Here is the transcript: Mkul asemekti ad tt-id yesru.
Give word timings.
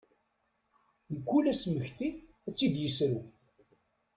Mkul 1.13 1.45
asemekti 1.51 2.07
ad 2.47 2.53
tt-id 2.53 2.75
yesru. 2.81 3.19